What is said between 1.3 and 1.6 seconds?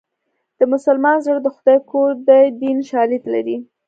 د